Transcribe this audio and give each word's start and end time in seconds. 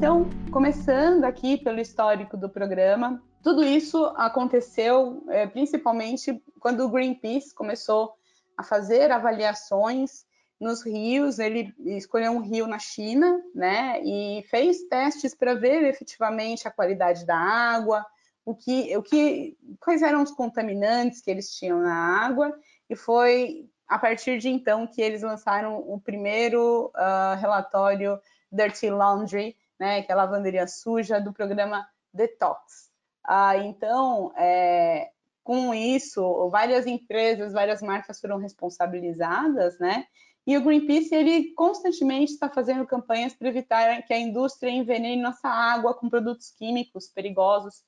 Então, 0.00 0.26
começando 0.50 1.24
aqui 1.24 1.58
pelo 1.58 1.78
histórico 1.78 2.34
do 2.34 2.48
programa, 2.48 3.22
tudo 3.42 3.62
isso 3.62 4.02
aconteceu 4.16 5.22
é, 5.28 5.46
principalmente 5.46 6.42
quando 6.58 6.80
o 6.80 6.88
Greenpeace 6.88 7.54
começou 7.54 8.14
a 8.56 8.62
fazer 8.62 9.10
avaliações 9.10 10.24
nos 10.58 10.82
rios. 10.82 11.38
Ele 11.38 11.74
escolheu 11.84 12.32
um 12.32 12.40
rio 12.40 12.66
na 12.66 12.78
China, 12.78 13.42
né, 13.54 14.00
e 14.02 14.42
fez 14.48 14.84
testes 14.84 15.34
para 15.34 15.52
ver 15.52 15.84
efetivamente 15.84 16.66
a 16.66 16.70
qualidade 16.70 17.26
da 17.26 17.36
água, 17.36 18.02
o 18.42 18.54
que, 18.54 18.96
o 18.96 19.02
que, 19.02 19.54
quais 19.78 20.00
eram 20.00 20.22
os 20.22 20.30
contaminantes 20.30 21.20
que 21.20 21.30
eles 21.30 21.54
tinham 21.54 21.78
na 21.78 22.24
água, 22.24 22.58
e 22.88 22.96
foi 22.96 23.68
a 23.86 23.98
partir 23.98 24.38
de 24.38 24.48
então 24.48 24.86
que 24.86 25.02
eles 25.02 25.20
lançaram 25.20 25.76
o 25.76 26.00
primeiro 26.00 26.90
uh, 26.96 27.38
relatório 27.38 28.18
Dirty 28.50 28.88
Laundry, 28.88 29.54
né, 29.80 30.02
que 30.02 30.12
é 30.12 30.14
a 30.14 30.18
lavanderia 30.18 30.66
suja 30.68 31.18
do 31.18 31.32
programa 31.32 31.88
Detox. 32.12 32.90
Uh, 33.26 33.62
então, 33.64 34.32
é, 34.36 35.10
com 35.42 35.72
isso, 35.72 36.50
várias 36.50 36.86
empresas, 36.86 37.54
várias 37.54 37.80
marcas 37.80 38.20
foram 38.20 38.36
responsabilizadas, 38.36 39.78
né? 39.78 40.04
E 40.46 40.56
o 40.56 40.62
Greenpeace 40.62 41.14
ele 41.14 41.52
constantemente 41.54 42.32
está 42.32 42.48
fazendo 42.48 42.86
campanhas 42.86 43.34
para 43.34 43.48
evitar 43.48 44.02
que 44.02 44.12
a 44.12 44.18
indústria 44.18 44.70
envenene 44.70 45.22
nossa 45.22 45.48
água 45.48 45.94
com 45.94 46.08
produtos 46.08 46.50
químicos 46.50 47.08
perigosos 47.08 47.82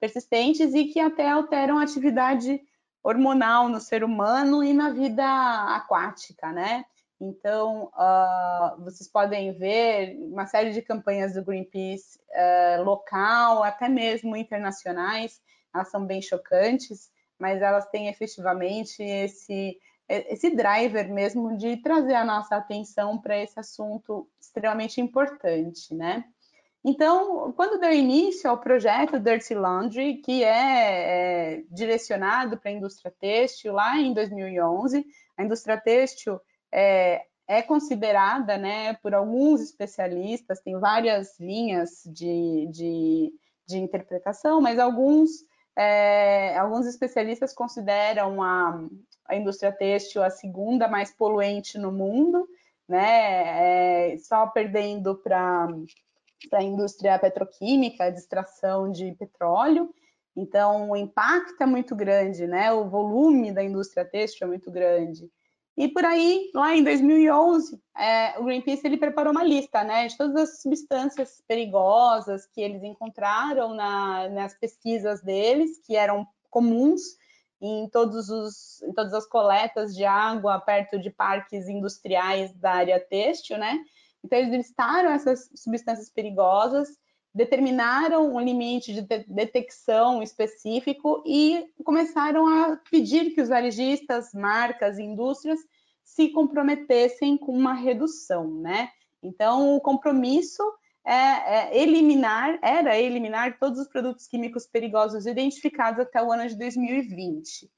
persistentes 0.00 0.74
e 0.74 0.86
que 0.86 1.00
até 1.00 1.30
alteram 1.30 1.78
a 1.78 1.84
atividade 1.84 2.60
hormonal 3.02 3.68
no 3.68 3.80
ser 3.80 4.04
humano 4.04 4.62
e 4.62 4.72
na 4.72 4.90
vida 4.90 5.24
aquática, 5.74 6.52
né? 6.52 6.84
Então, 7.24 7.84
uh, 7.94 8.82
vocês 8.82 9.08
podem 9.08 9.52
ver 9.52 10.16
uma 10.18 10.44
série 10.44 10.72
de 10.72 10.82
campanhas 10.82 11.34
do 11.34 11.44
Greenpeace 11.44 12.18
uh, 12.18 12.82
local, 12.82 13.62
até 13.62 13.88
mesmo 13.88 14.36
internacionais, 14.36 15.40
elas 15.72 15.88
são 15.88 16.04
bem 16.04 16.20
chocantes, 16.20 17.12
mas 17.38 17.62
elas 17.62 17.86
têm 17.90 18.08
efetivamente 18.08 19.00
esse, 19.04 19.78
esse 20.08 20.50
driver 20.50 21.08
mesmo 21.12 21.56
de 21.56 21.76
trazer 21.76 22.14
a 22.14 22.24
nossa 22.24 22.56
atenção 22.56 23.16
para 23.16 23.38
esse 23.38 23.58
assunto 23.58 24.28
extremamente 24.40 25.00
importante, 25.00 25.94
né? 25.94 26.24
Então, 26.84 27.52
quando 27.52 27.78
deu 27.78 27.92
início 27.92 28.50
ao 28.50 28.58
projeto 28.58 29.20
Dirty 29.20 29.54
Laundry, 29.54 30.16
que 30.16 30.42
é, 30.42 31.58
é 31.58 31.62
direcionado 31.70 32.58
para 32.58 32.72
a 32.72 32.74
indústria 32.74 33.14
têxtil, 33.20 33.74
lá 33.74 33.96
em 33.96 34.12
2011, 34.12 35.06
a 35.36 35.44
indústria 35.44 35.80
têxtil 35.80 36.40
é, 36.72 37.26
é, 37.46 37.62
considerada, 37.62 38.56
né, 38.56 38.94
por 38.94 39.14
alguns 39.14 39.60
especialistas, 39.60 40.60
tem 40.60 40.78
várias 40.78 41.38
linhas 41.38 42.02
de, 42.06 42.66
de, 42.70 43.32
de 43.66 43.78
interpretação, 43.78 44.60
mas 44.60 44.78
alguns, 44.78 45.30
é, 45.76 46.56
alguns 46.56 46.86
especialistas 46.86 47.52
consideram 47.52 48.42
a, 48.42 48.82
a 49.26 49.36
indústria 49.36 49.70
têxtil 49.70 50.22
a 50.22 50.30
segunda 50.30 50.88
mais 50.88 51.10
poluente 51.10 51.78
no 51.78 51.92
mundo, 51.92 52.48
né, 52.88 54.12
é, 54.12 54.16
só 54.18 54.46
perdendo 54.46 55.16
para 55.16 55.68
a 56.54 56.62
indústria 56.62 57.18
petroquímica, 57.18 58.10
de 58.10 58.18
extração 58.18 58.90
de 58.90 59.12
petróleo. 59.12 59.94
Então, 60.34 60.90
o 60.90 60.96
impacto 60.96 61.62
é 61.62 61.66
muito 61.66 61.94
grande, 61.94 62.46
né? 62.46 62.72
O 62.72 62.88
volume 62.88 63.52
da 63.52 63.62
indústria 63.62 64.04
têxtil 64.04 64.46
é 64.46 64.48
muito 64.48 64.70
grande. 64.70 65.30
E 65.76 65.88
por 65.88 66.04
aí, 66.04 66.50
lá 66.54 66.76
em 66.76 66.84
2011, 66.84 67.80
é, 67.96 68.38
o 68.38 68.44
Greenpeace 68.44 68.86
ele 68.86 68.98
preparou 68.98 69.32
uma 69.32 69.42
lista, 69.42 69.82
né, 69.82 70.06
de 70.06 70.16
todas 70.16 70.36
as 70.36 70.60
substâncias 70.60 71.42
perigosas 71.48 72.46
que 72.46 72.60
eles 72.60 72.82
encontraram 72.82 73.74
na, 73.74 74.28
nas 74.28 74.54
pesquisas 74.54 75.22
deles, 75.22 75.78
que 75.84 75.96
eram 75.96 76.26
comuns 76.50 77.00
em, 77.60 77.88
todos 77.88 78.28
os, 78.28 78.82
em 78.82 78.92
todas 78.92 79.14
as 79.14 79.26
coletas 79.26 79.94
de 79.94 80.04
água 80.04 80.60
perto 80.60 80.98
de 80.98 81.10
parques 81.10 81.68
industriais 81.68 82.52
da 82.54 82.72
área 82.72 83.00
têxtil, 83.00 83.56
né? 83.56 83.78
Então, 84.22 84.38
eles 84.38 84.52
listaram 84.52 85.10
essas 85.10 85.48
substâncias 85.54 86.10
perigosas, 86.10 86.88
determinaram 87.34 88.34
um 88.34 88.40
limite 88.40 88.92
de 88.92 89.02
detecção 89.26 90.22
específico 90.22 91.22
e 91.26 91.66
começaram 91.82 92.46
a 92.46 92.76
pedir 92.90 93.30
que 93.34 93.40
os 93.40 93.48
varejistas, 93.48 94.32
marcas, 94.34 94.98
indústrias 94.98 95.58
se 96.04 96.28
comprometessem 96.28 97.38
com 97.38 97.52
uma 97.52 97.72
redução, 97.72 98.46
né? 98.60 98.90
Então, 99.22 99.74
o 99.74 99.80
compromisso 99.80 100.62
é, 101.04 101.14
é 101.14 101.78
eliminar, 101.82 102.58
era 102.60 102.98
eliminar 102.98 103.58
todos 103.58 103.78
os 103.78 103.88
produtos 103.88 104.26
químicos 104.26 104.66
perigosos 104.66 105.26
identificados 105.26 106.00
até 106.00 106.22
o 106.22 106.30
ano 106.30 106.46
de 106.46 106.56
2020. 106.56 107.64
Uh, 107.64 107.68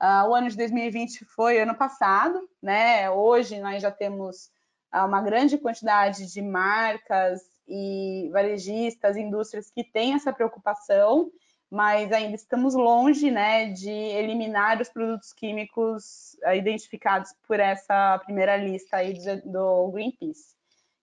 ah, 0.00 0.28
o 0.28 0.34
ano 0.34 0.50
de 0.50 0.56
2020 0.56 1.24
foi 1.24 1.60
ano 1.60 1.74
passado, 1.74 2.48
né? 2.60 3.08
Hoje 3.10 3.60
nós 3.60 3.80
já 3.80 3.92
temos 3.92 4.50
uma 4.92 5.20
grande 5.20 5.58
quantidade 5.58 6.32
de 6.32 6.40
marcas 6.40 7.53
e 7.66 8.28
varejistas, 8.32 9.16
indústrias 9.16 9.70
que 9.70 9.84
têm 9.84 10.14
essa 10.14 10.32
preocupação, 10.32 11.30
mas 11.70 12.12
ainda 12.12 12.36
estamos 12.36 12.74
longe 12.74 13.30
né, 13.30 13.70
de 13.70 13.90
eliminar 13.90 14.80
os 14.80 14.88
produtos 14.88 15.32
químicos 15.32 16.36
eh, 16.44 16.56
identificados 16.56 17.34
por 17.46 17.58
essa 17.58 18.18
primeira 18.24 18.56
lista 18.56 18.98
aí 18.98 19.14
do 19.44 19.88
Greenpeace. 19.88 20.54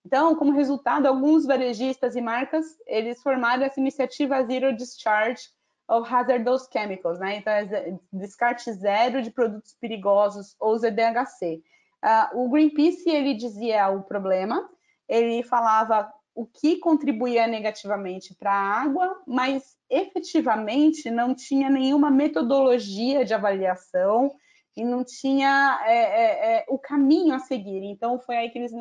Então, 0.05 0.35
como 0.35 0.51
resultado, 0.51 1.07
alguns 1.07 1.45
varejistas 1.45 2.16
e 2.16 2.22
marcas, 2.22 2.66
eles 2.88 3.22
formaram 3.22 3.63
essa 3.63 3.79
iniciativa 3.79 4.43
Zero 4.43 4.75
Discharge 4.75 5.49
of 5.88 6.11
Hazardous 6.11 6.67
Chemicals, 6.72 7.19
né? 7.19 7.35
Então, 7.35 7.53
é 7.53 7.99
descarte 8.11 8.72
zero 8.73 9.22
de 9.22 9.29
produtos 9.29 9.75
perigosos, 9.79 10.55
ou 10.59 10.78
ZDHC. 10.78 11.61
Uh, 12.03 12.43
o 12.43 12.49
Greenpeace 12.49 13.09
ele 13.09 13.35
dizia 13.35 13.89
o 13.89 14.01
problema, 14.01 14.67
ele 15.07 15.43
falava 15.43 16.11
o 16.33 16.45
que 16.45 16.77
contribuía 16.77 17.47
negativamente 17.47 18.33
para 18.35 18.51
a 18.51 18.81
água, 18.81 19.21
mas 19.27 19.75
efetivamente 19.89 21.11
não 21.11 21.35
tinha 21.35 21.69
nenhuma 21.69 22.09
metodologia 22.09 23.25
de 23.25 23.33
avaliação 23.33 24.31
e 24.75 24.83
não 24.85 25.03
tinha 25.03 25.81
é, 25.85 25.93
é, 25.93 26.55
é, 26.59 26.65
o 26.69 26.77
caminho 26.77 27.35
a 27.35 27.39
seguir. 27.39 27.83
Então 27.83 28.19
foi 28.19 28.37
aí 28.37 28.49
que 28.49 28.59
eles 28.59 28.71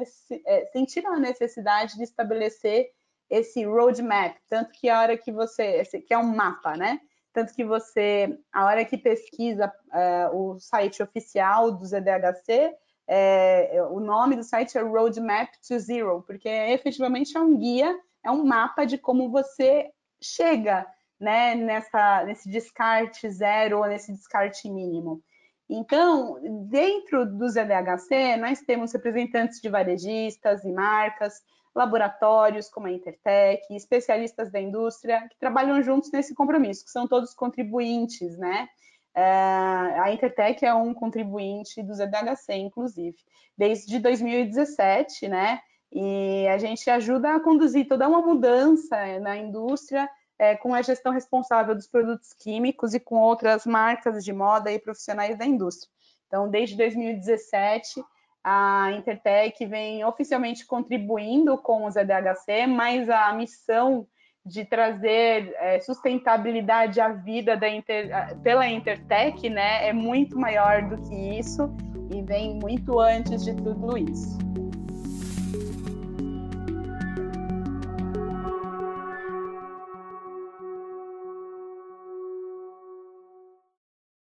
é, 0.47 0.67
sentiram 0.67 1.15
a 1.15 1.19
necessidade 1.19 1.97
de 1.97 2.05
estabelecer 2.05 2.91
esse 3.29 3.65
roadmap, 3.65 4.37
tanto 4.49 4.73
que 4.73 4.89
a 4.89 5.01
hora 5.01 5.17
que 5.17 5.31
você, 5.31 5.85
que 5.85 6.13
é 6.13 6.19
um 6.19 6.35
mapa, 6.35 6.77
né? 6.77 7.01
Tanto 7.33 7.55
que 7.55 7.65
você, 7.65 8.37
a 8.53 8.65
hora 8.65 8.85
que 8.85 8.99
pesquisa 8.99 9.73
é, 9.93 10.29
o 10.33 10.59
site 10.59 11.01
oficial 11.01 11.71
do 11.71 11.85
ZDHC, 11.85 12.75
é, 13.09 13.83
o 13.91 14.01
nome 14.01 14.37
do 14.37 14.43
site 14.43 14.79
é 14.79 14.83
Roadmap 14.83 15.51
to 15.67 15.79
Zero, 15.79 16.23
porque 16.27 16.49
efetivamente 16.49 17.37
é 17.37 17.41
um 17.41 17.57
guia, 17.57 17.99
é 18.25 18.31
um 18.31 18.45
mapa 18.45 18.85
de 18.85 18.99
como 18.99 19.31
você 19.31 19.91
chega 20.23 20.87
né, 21.19 21.55
nessa, 21.55 22.25
nesse 22.25 22.49
descarte 22.49 23.29
zero 23.31 23.79
ou 23.79 23.87
nesse 23.87 24.13
descarte 24.13 24.69
mínimo. 24.71 25.23
Então, 25.69 26.41
dentro 26.69 27.25
do 27.25 27.49
ZDHC, 27.49 28.37
nós 28.39 28.61
temos 28.61 28.93
representantes 28.93 29.61
de 29.61 29.69
varejistas 29.69 30.65
e 30.65 30.73
marcas, 30.73 31.35
laboratórios 31.75 32.69
como 32.69 32.89
a 32.89 32.91
Intertech, 32.91 33.63
especialistas 33.71 34.51
da 34.51 34.61
indústria, 34.61 35.29
que 35.29 35.39
trabalham 35.39 35.81
juntos 35.83 36.11
nesse 36.11 36.35
compromisso, 36.35 36.85
que 36.85 36.91
são 36.91 37.07
todos 37.07 37.35
contribuintes, 37.35 38.37
né? 38.37 38.69
É, 39.15 39.23
a 39.23 40.13
Intertech 40.13 40.65
é 40.65 40.73
um 40.73 40.95
contribuinte 40.95 41.83
do 41.83 41.95
ZDHC, 41.95 42.55
inclusive, 42.55 43.17
desde 43.57 43.99
2017, 43.99 45.29
né? 45.29 45.61
E 45.93 46.47
a 46.49 46.57
gente 46.59 46.89
ajuda 46.89 47.35
a 47.35 47.41
conduzir 47.41 47.89
toda 47.89 48.09
uma 48.09 48.21
mudança 48.21 48.97
na 49.19 49.37
indústria 49.37 50.09
é, 50.39 50.57
com 50.57 50.73
a 50.73 50.81
gestão 50.81 51.13
responsável 51.13 51.75
dos 51.75 51.89
produtos 51.89 52.33
químicos 52.33 52.95
e 52.95 53.01
com 53.01 53.17
outras 53.17 53.67
marcas 53.67 54.25
de 54.25 54.33
moda 54.33 54.73
e 54.73 54.79
profissionais 54.79 55.37
da 55.37 55.45
indústria. 55.45 55.91
Então, 56.27 56.49
desde 56.49 56.77
2017, 56.77 58.03
a 58.43 58.93
Intertech 58.93 59.67
vem 59.67 60.05
oficialmente 60.05 60.65
contribuindo 60.65 61.59
com 61.59 61.85
o 61.85 61.91
ZDHC, 61.91 62.67
mas 62.69 63.11
a 63.11 63.33
missão 63.33 64.07
de 64.45 64.65
trazer 64.65 65.55
é, 65.59 65.81
sustentabilidade 65.81 67.01
à 67.01 67.09
vida 67.09 67.57
da 67.57 67.69
Inter, 67.69 68.09
pela 68.43 68.67
Intertech, 68.67 69.49
né, 69.49 69.89
é 69.89 69.93
muito 69.93 70.39
maior 70.39 70.83
do 70.89 70.97
que 71.03 71.39
isso 71.39 71.71
e 72.13 72.23
vem 72.23 72.59
muito 72.59 72.99
antes 72.99 73.45
de 73.45 73.55
tudo 73.55 73.97
isso. 73.97 74.39